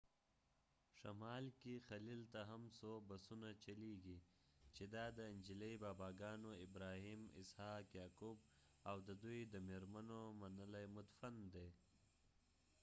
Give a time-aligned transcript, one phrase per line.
[0.99, 4.17] شمال کې خلیل ته هم څو بسونه چلیږي
[4.75, 8.37] چې دا د انجیلي باباګانو ابراهیم اسحاق یعقوب
[8.89, 11.69] او د دوی د مېرمنو منلی مدفن دی